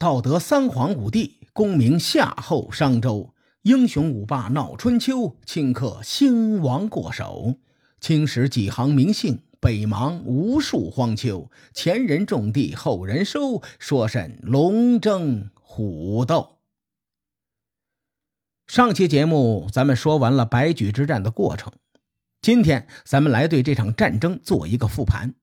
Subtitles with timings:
[0.00, 3.34] 道德三皇五帝，功名夏后商周，
[3.64, 7.56] 英雄五霸闹春秋，顷刻兴亡过手。
[8.00, 11.50] 青史几行名姓，北邙无数荒丘。
[11.74, 16.60] 前人种地，后人收，说甚龙争虎斗？
[18.66, 21.70] 上期节目咱们说完了白举之战的过程，
[22.40, 25.34] 今天咱们来对这场战争做一个复盘。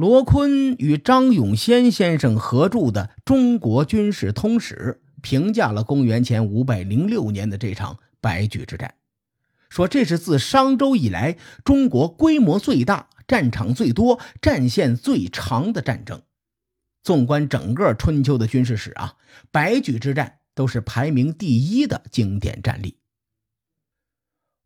[0.00, 8.94] 罗坤与张永先先生合著的《中国军事通史》评价了公元前五百零六年的这场白举之战，
[9.68, 16.22] 说这是自商周以来中国规模最大、战场最多、战线最长的战争。
[17.02, 19.16] 纵观整个春秋的军事史啊，
[19.50, 22.96] 白举之战都是排名第一的经典战例。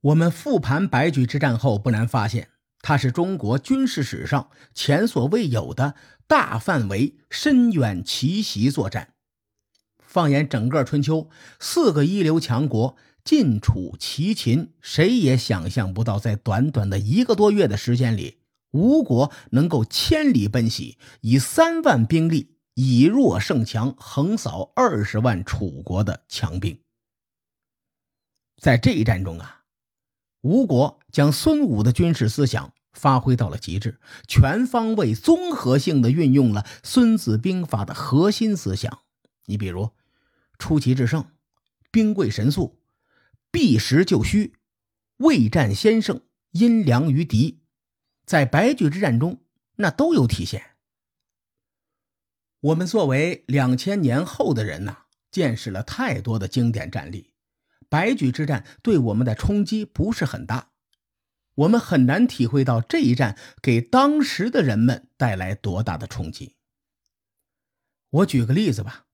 [0.01, 2.51] 我们复盘白举之战后，不难发现。
[2.87, 5.95] 它是中国军事史上前所未有的
[6.27, 9.15] 大范围、深远奇袭作战。
[9.99, 18.41] 放眼整个春秋，四个一流强国晋、楚、齐、秦，谁也想象不到，在短短的一个多月的时间里，
[18.73, 26.79] 吴国能够千里奔袭，以三万兵力以弱胜强，横扫二十万楚国的强兵。
[28.61, 29.64] 在这一战中啊。
[30.45, 39.01] 吴国将孙武的军事思想发挥到了极致，全方位、综合性的运用了《孙子兵法》的核心思想。
[39.47, 39.91] 你比如
[40.59, 41.25] “出奇制胜
[41.91, 42.79] ”“兵贵神速
[43.51, 44.53] ”“避实就虚
[45.17, 46.21] ”“未战先胜
[46.53, 47.63] ”“因粮于敌”，
[48.27, 49.41] 在白驹之战中
[49.77, 50.77] 那都有体现。
[52.61, 57.31] 我们作为两千年后的人呐，见识了太多的经典战例。
[57.95, 60.71] 白举之战对我们的冲击不是很大，
[61.55, 66.57] 我们很难体会到这一战给当时的人们带来多大的冲击。
[68.11, 69.05] 我举个例子吧，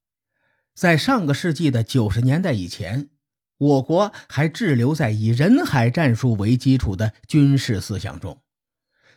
[0.75, 3.11] 在上个世纪的九十年代以前，
[3.59, 8.43] 我国还滞留在以人海战术为基础的军事思想中，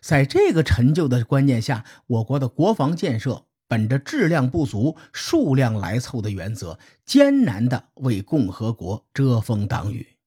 [0.02, 3.48] 在这个陈旧的观念下，我国的国防建设。
[3.68, 10.18] 本着质量不足、数量来凑的原则，艰难地为共和国遮风挡雨。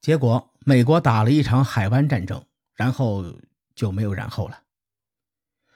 [0.00, 2.44] 结果，美国打了一场海湾战争，
[2.74, 3.38] 然后
[3.74, 4.62] 就没有然后了。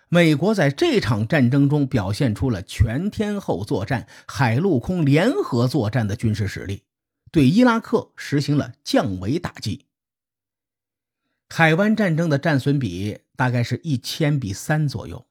[0.08, 6.84] 美国在这场战争中表现出了全天候作战、海陆空联合作战的军事实力，
[7.32, 9.86] 对伊拉克实行了降维打击。
[11.48, 15.26] 海湾战争的战损比大概是一千比三左右。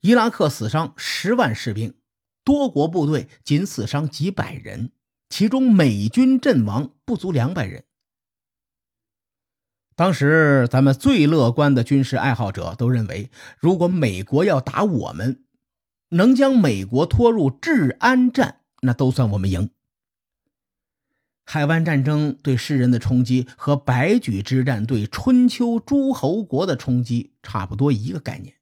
[0.00, 1.94] 伊拉克死伤十万士兵，
[2.42, 4.92] 多国部队仅死伤几百人，
[5.28, 7.84] 其中美军阵亡不足两百人。
[9.94, 15.44] 当时咱们最乐观的军事爱好者都认为，如果美国要打我们，
[16.10, 19.70] 能将美国拖入治安战，那都算我们赢。
[21.44, 28.54] 海湾战争对世人的冲击和白举之战对春秋诸侯国的冲击差不多一个概念。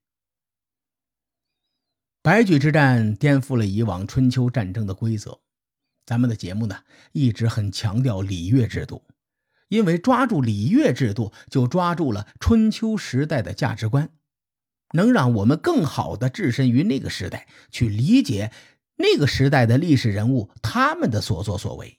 [2.22, 5.40] 白举之战颠覆了以往春秋战争的规则。
[6.04, 9.04] 咱们的节目呢，一直很强调礼乐制度，
[9.68, 14.10] 因为抓住礼乐制度，就抓住了春秋时代的价值观，
[14.94, 18.50] 能让我们更好的置身于那个时代，去理解
[18.96, 21.98] 那个时代的历史人物他们的所作所为。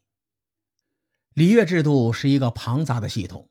[1.36, 3.48] 礼乐制度是一个庞杂的系统，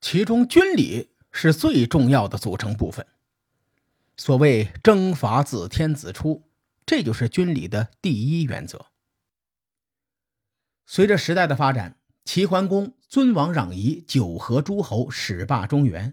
[0.00, 3.06] 其中军礼是最重要的组成部分。
[4.16, 6.50] 所谓“征伐自天子出”，
[6.86, 8.86] 这就是军礼的第一原则。
[10.86, 16.12] 随着时代的发展，齐桓公尊王攘夷，九合诸侯，始霸中原；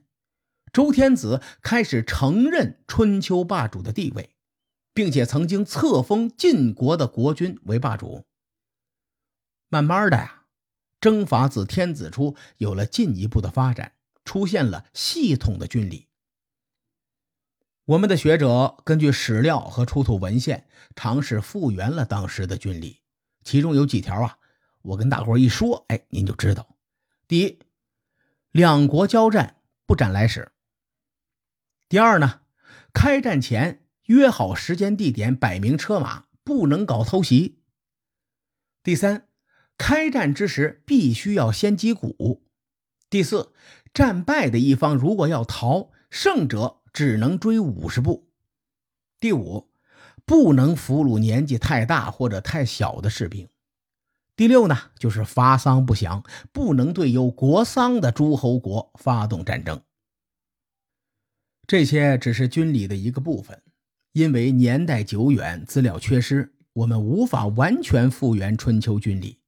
[0.72, 4.36] 周天子开始承认春秋霸主的地位，
[4.94, 8.26] 并且曾经册封晋国的国君为霸主。
[9.68, 10.46] 慢慢的呀
[11.00, 13.94] ，“征伐自天子出”有了进一步的发展，
[14.24, 16.09] 出现了系统的军礼。
[17.90, 23.02] 我们的学者根据史料和出土文献，尝试复原了当时的军礼，
[23.44, 24.38] 其中有几条啊，
[24.84, 26.76] 我跟大伙一说，哎，您就知道。
[27.28, 27.58] 第一，
[28.52, 29.56] 两国交战
[29.88, 30.52] 不斩来使。
[31.88, 32.42] 第二呢，
[32.94, 37.64] 开战前约好时间地点，摆明车马，不能搞偷袭。
[38.84, 39.28] 第三，
[39.80, 42.46] 开战之时必须要先击鼓。
[43.10, 43.52] 第四，
[43.92, 46.79] 战败的一方如果要逃，胜者。
[47.00, 48.28] 只能追五十步。
[49.22, 49.70] 第五，
[50.26, 53.48] 不能俘虏年纪太大或者太小的士兵。
[54.36, 59.82] 第六呢，就是发丧不祥，不能对有国丧的诸侯国发动战争。
[61.66, 63.64] 这些只是军礼的一个部分，
[64.12, 69.40] 因为年代久远，资料缺失，我们无法完全复原春秋军礼。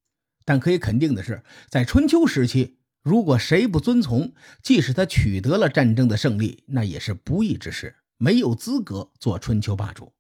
[0.46, 10.14] 但可以肯定的是，在春秋时期，如果谁不遵从，即使他取得了战争的胜利，那也是不义之事，没有资格做春秋霸主，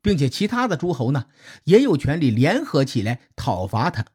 [0.00, 1.26] 并且其他的诸侯呢，
[1.64, 4.06] 也有权利联合起来讨伐他。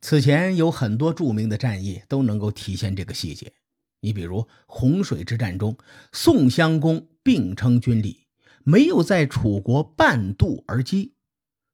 [0.00, 3.52] 此前有很多著名的战役都能够体现这个细节。
[4.00, 5.76] 你比如洪水之战中，
[6.12, 8.28] 宋襄公并称军礼，
[8.62, 11.16] 没有在楚国半渡而击，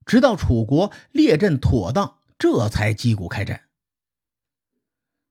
[0.06, 3.64] 直到楚国列阵妥当，这才击鼓开战。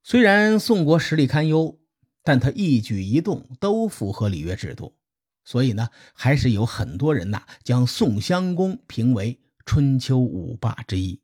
[0.04, 1.80] 虽然宋国实力堪忧，
[2.24, 4.98] 但他一举一动都符合礼乐制度，
[5.46, 11.22] 所以呢，还是有很多人呐将宋襄公评为春秋五霸之一。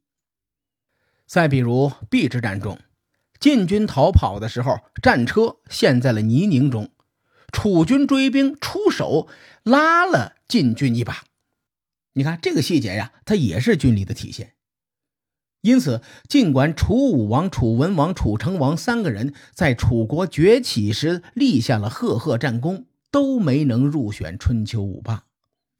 [1.25, 2.79] 再比如邲之战中。
[3.39, 6.91] 晋军逃跑的时候，战车陷在了泥泞中，
[7.53, 9.29] 楚军追兵出手
[9.63, 11.23] 拉了晋军一把。
[12.13, 14.55] 你看这个细节呀，它也是军力的体现。
[15.61, 25.25] 因此，尽管楚武王、楚文王、楚成王三个人在楚国崛起时立下了赫赫战功，都没能入选春秋五霸，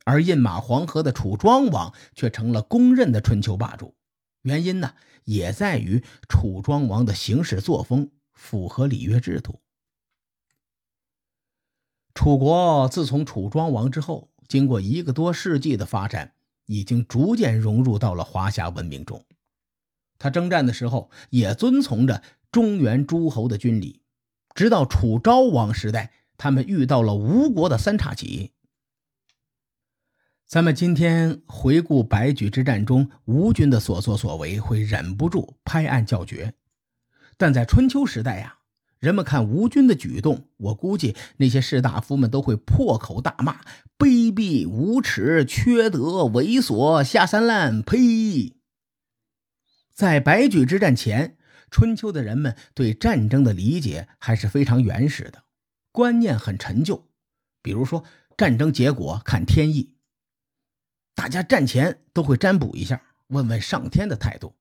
[0.03, 3.95] 而饮马黄河的楚庄王却成了公认的春秋霸主。
[4.41, 4.93] 原因呢？
[5.25, 9.61] 也在于楚庄王的行事作风符合礼乐制度。
[12.15, 16.33] 楚国自从楚庄王之后，经过一个多世纪的发展，
[16.65, 19.23] 已经逐渐融入到了华夏文明中。
[20.19, 22.21] 他征战的时候也遵从着
[22.51, 24.01] 中原诸侯的军礼，
[24.54, 28.51] 直到楚昭王时代，他们遇到了吴国的三叉戟。
[30.45, 36.56] 咱们今天回顾白举之战中吴军的所作所为，会忍不住拍案叫绝。
[37.38, 38.57] 但在春秋时代呀，
[39.00, 43.62] 人们看吴军的举动，我估计那些士大夫们都会破口大骂：
[43.98, 47.81] 卑鄙无耻、缺德猥琐、下三滥！
[47.81, 48.58] 呸！
[49.99, 51.35] 在白举之战前，
[51.69, 55.43] 春秋的人们对战争的理解还是非常原始的，
[55.91, 57.09] 观念很陈旧。
[57.61, 58.05] 比如说，
[58.37, 59.93] 战争结果看天意。
[61.13, 64.55] 大家战前都会占卜一下，问问上天的态度。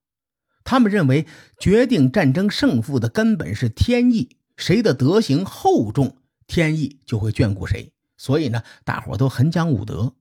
[0.65, 1.25] 他们认为，
[1.57, 7.93] 决定战争胜负的根本是天意，谁的德行厚重，天意就会眷顾谁。
[8.17, 10.15] 所以呢，大伙都很讲武德。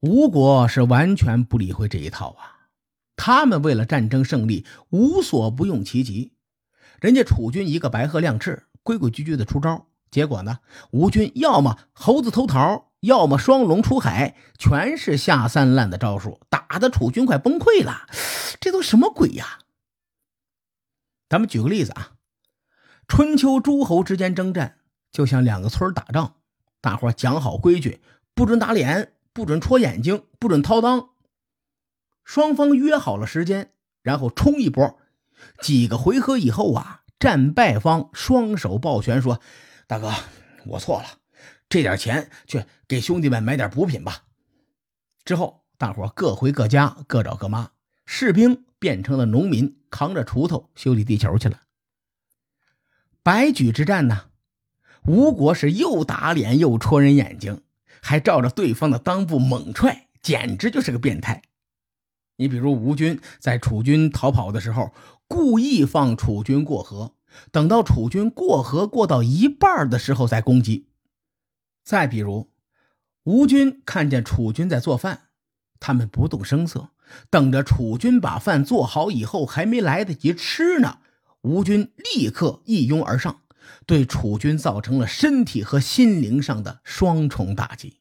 [0.00, 2.59] 吴国是完全不理会这一套啊，
[3.22, 6.32] 他们为了战争胜利，无所不用其极。
[7.02, 12.86] 人家楚军一个白鹤亮翅，规规矩矩的出招，结果呢，吴军要么猴子偷桃。
[13.00, 18.06] 要么双龙出海，全是下三滥的招数，打的楚军快崩溃了。
[18.58, 19.60] 这都什么鬼呀？
[21.28, 22.12] 咱们举个例子啊，
[23.08, 24.76] 春秋诸侯之间征战，
[25.10, 26.34] 就像两个村打仗，
[26.82, 28.00] 大伙讲好规矩，
[28.34, 31.08] 不准打脸，不准戳眼睛，不准掏裆。
[32.30, 33.72] 双方约好了时间，
[34.02, 35.00] 然后冲一波。
[35.60, 39.40] 几个回合以后啊，战败方双手抱拳说
[39.88, 40.14] ：“大哥，
[40.66, 41.18] 我错了。”
[41.68, 44.26] 这点钱去给兄弟们买点补品吧。
[45.24, 47.72] 之后，大伙各回各家，各找各妈。
[48.06, 51.62] 士兵变成了农民，扛着锄头修理地球去了。
[53.24, 54.26] 白举之战呢，
[55.04, 57.64] 吴国是又打脸又戳人眼睛，
[58.00, 61.42] 还照着对方的裆部猛踹，简直就是个变态。
[62.40, 64.94] 你比如吴军在楚军逃跑的时候，
[65.28, 67.12] 故意放楚军过河，
[67.52, 70.86] 等到楚军过河过到一半的时候再攻击。
[71.84, 72.48] 再比如，
[73.24, 75.24] 吴军看见楚军在做饭，
[75.78, 76.88] 他们不动声色，
[77.28, 81.00] 等着楚军把饭做好以后，还没来得及吃呢，
[81.42, 83.42] 吴军立刻一拥而上，
[83.84, 87.99] 对楚军造成了身体和心灵上的双重打击。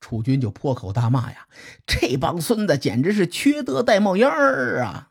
[0.00, 1.46] 楚军就破口大骂呀
[1.86, 5.10] ：“这帮孙子简直是缺德带冒烟儿啊！”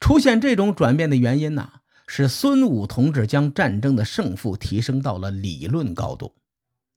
[0.00, 1.80] 出现这种转变的原因呢？
[2.08, 6.36] 是孙武同志将战争的胜负提升到了理论高度，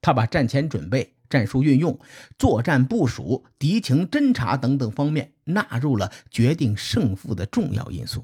[0.02, 2.00] 他把战前准备、战术运用、
[2.38, 8.24] 作战部署、敌情侦察等等方面纳入了决定胜负的重要因素。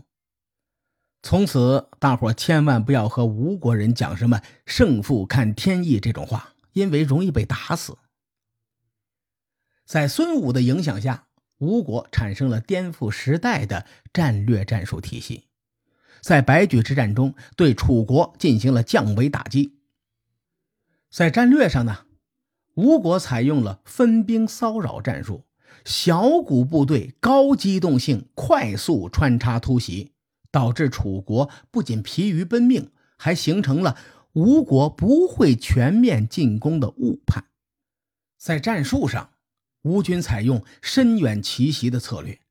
[1.24, 7.98] 从此，大伙千万不要和吴国人讲什么“胜负看天意”这种话，因为容易被打死。
[9.86, 11.28] 在孙武的影响下，
[11.58, 15.48] 吴国产生了颠覆时代的战略战术体系。
[16.22, 19.80] 在白举之战中，对楚国进行了降维打击。
[21.10, 22.06] 在战略上呢，
[22.74, 25.46] 吴国采用了分兵骚扰战术，
[25.86, 30.12] 小股部队高机动性快速穿插突袭，
[30.52, 33.98] 导致楚国不仅疲于奔命，还形成了
[34.36, 37.46] 吴国不会全面进攻的误判。
[38.38, 39.32] 在战术上，
[39.84, 42.42] 吴军采用深远奇袭的策略。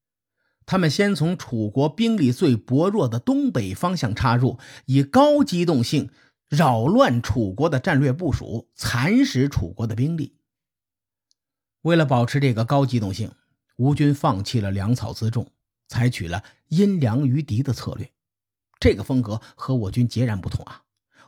[0.65, 6.09] 他们先从楚国兵力最薄弱的东北方向插入，以高机动性
[6.49, 10.39] 扰乱楚国的战略部署，蚕食楚国的兵力。
[11.83, 13.31] 为了保持这个高机动性，
[13.77, 15.53] 吴军放弃了粮草辎重，
[15.87, 18.11] 采取了因粮于敌的策略。
[18.81, 20.84] 这个风格和我军截然不同啊！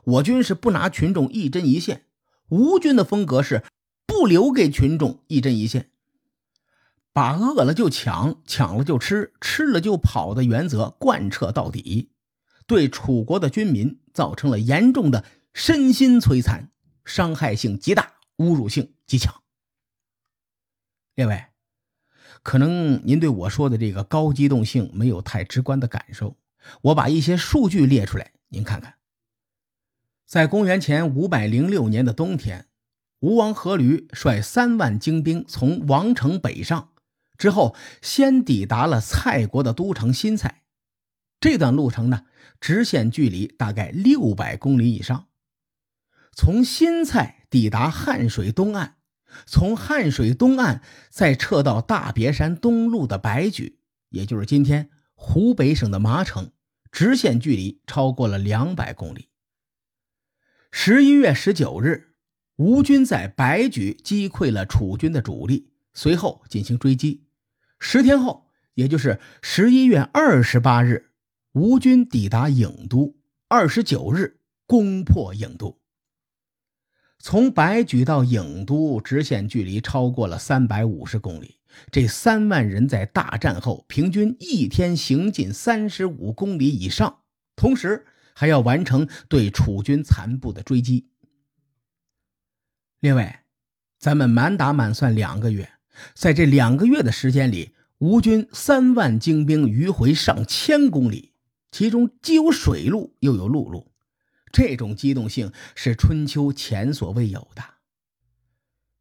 [0.07, 2.05] 我军是不拿群众一针一线，
[2.47, 3.65] 吴军的风格是
[4.05, 5.89] 不留给群众一针一线。
[7.11, 12.11] 把饿了就抢，抢了就吃，吃了就跑的原则贯彻到底，
[12.65, 16.71] 对楚国的军民造成了严重的身心摧残，
[17.03, 19.41] 伤害性极大，侮辱性极强。
[21.15, 21.47] 列位，
[22.43, 26.37] 可能您对我说的这个高机动性没有太直观的感受，
[26.81, 28.96] 我把一些数据列出来，您看看。
[30.27, 32.67] 在公元前五百零六年的冬天，
[33.21, 36.89] 吴王阖闾率三万精兵从王城北上。
[37.37, 40.63] 之后，先抵达了蔡国的都城新蔡，
[41.39, 42.25] 这段路程呢，
[42.59, 45.27] 直线距离大概六百公里以上。
[46.33, 48.97] 从新蔡抵达汉水东岸，
[49.45, 53.79] 从汉水东岸再撤到大别山东路的白举，
[54.09, 56.51] 也就是今天湖北省的麻城，
[56.91, 59.29] 直线距离超过了两百公里。
[60.79, 62.09] 十一月十九日，
[62.57, 67.25] 吴军在白举击溃了楚军的主力，随后进行追击。
[67.79, 71.07] 十天后，也就是十一月二十八日，
[71.53, 73.17] 吴军抵达郢都。
[73.47, 75.79] 二十九日，攻破郢都。
[77.17, 81.55] 从白举到郢都，直线距离超过了三百五十公里。
[81.91, 87.21] 这三万人在大战后，平均一天行进三十五公里以上，
[87.55, 88.05] 同时
[88.39, 91.07] 还要完成对楚军残部的追击。
[92.99, 93.45] 另外，
[93.97, 95.71] 咱们满打满算两个月。
[96.13, 101.33] 在这两个月的时间里，吴军三万精兵迂回上千公里，
[101.71, 103.91] 其中既有水路又有陆路，
[104.51, 107.63] 这种机动性是春秋前所未有的。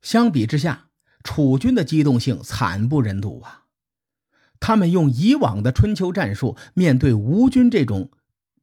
[0.00, 0.88] 相比之下，
[1.22, 3.66] 楚军的机动性惨不忍睹啊！
[4.58, 8.10] 他们用以往的春秋战术面对吴军这种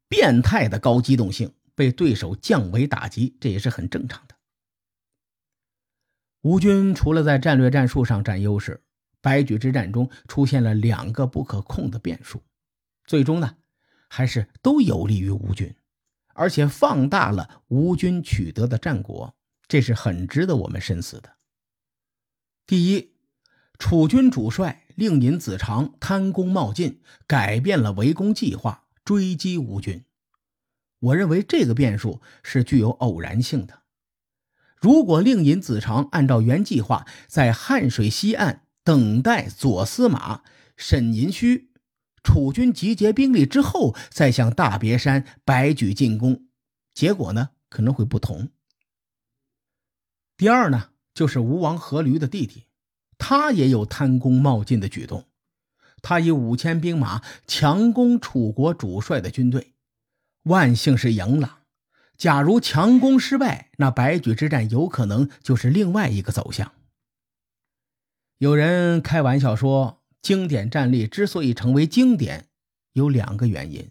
[0.08, 4.34] 变态的高机动性，被对手降维打击，这也是很正常的。
[6.42, 8.84] 吴军除了在战略战术上占优势，
[9.20, 12.42] 白举之战中出现了两个不可控的变数，
[13.06, 13.56] 最终呢，
[14.08, 15.74] 还是都有利于吴军，
[16.34, 19.34] 而且放大了吴军取得的战果，
[19.66, 21.36] 这是很值得我们深思的。
[22.66, 23.14] 第一，
[23.78, 30.04] 楚军主帅令尹子长贪功冒进，改变了围攻计划，追击吴军。
[30.98, 33.82] 我认为这个变数是具有偶然性的。
[34.80, 40.42] 如果令尹子长按照原计划在汉水西岸等待左司马
[40.76, 41.70] 沈寅须
[42.22, 46.46] 楚军集结兵力之后，再向大别山白举进攻，
[46.92, 48.48] 结果呢可能会不同。
[50.36, 52.64] 第二呢，就是吴王阖闾的弟弟，
[53.18, 55.26] 他也有贪功冒进的举动，
[56.04, 59.72] 他以五千兵马强攻楚国主帅的军队，
[60.42, 61.60] 万幸是赢了。
[62.18, 66.72] 假如强攻失败，那白举之战有可能就是另外一个走向。
[68.36, 72.48] 有人开玩笑说，经典战例之所以成为经典，
[72.92, 73.90] 有两个原因：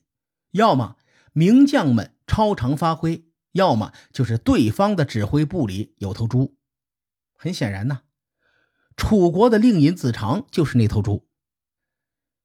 [0.51, 0.97] 要么
[1.33, 6.55] 名将们超常发挥，要么就是对方的指挥部里有头猪。
[7.33, 8.01] 很显然呢，
[8.95, 11.25] 楚国的令尹子长就是那头猪。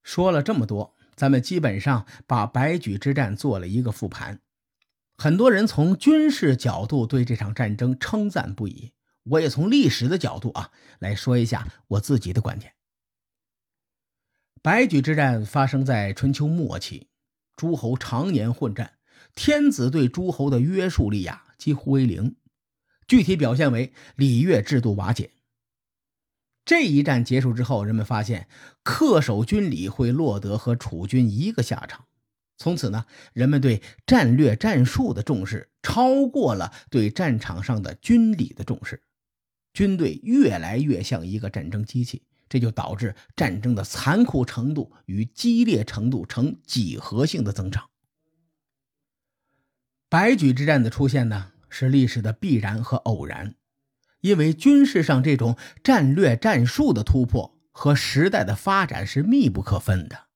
[0.03, 4.41] 说了这么多，咱们基本上把白举之战做了一个复盘。
[5.17, 8.93] 很多人从军事角度对这场战争称赞不已，
[9.25, 12.73] 我也从历史的角度啊来说一下我自己的观点。
[14.63, 17.09] 白举之战发生在春秋末期，
[17.57, 18.99] 诸侯常年混战，
[19.35, 22.37] 天子对诸侯的约束力呀几乎为零，
[23.07, 25.31] 具体表现为礼乐制度瓦解。
[26.69, 28.47] 这一战结束之后，人们发现
[28.85, 32.05] 恪守军礼会落得和楚军一个下场。
[32.59, 39.03] 从此呢，人们对战略战术的重视超过了对战场上的军礼的重视，
[39.73, 47.89] 军队越来越像一个战争机器，这就导致战争的残酷程度与激烈程度呈几何性的增长。
[50.11, 53.55] 白举之战的出现呢，是历史的必然和偶然，
[54.21, 60.27] 因为军事上这种战略战术的突破和时代的发展是密不可分的。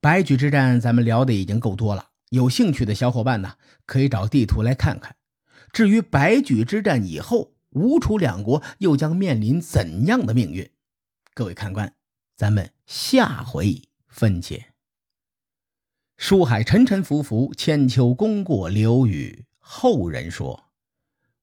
[0.00, 5.16] 白举之战，咱们聊的已经够多了，有兴趣的小伙伴呢，可以找地图来看看。
[5.72, 10.70] 至于白举之战以后，吴楚两国又将面临怎样的命运？
[11.34, 11.94] 各位看官，
[12.36, 14.72] 咱们下回分解。
[16.16, 20.67] 书海沉沉浮浮，千秋功过留与后人说。